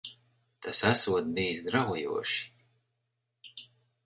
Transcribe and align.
Tas 0.67 0.79
esot 0.91 1.29
bijis 1.35 1.61
graujoši. 1.67 3.61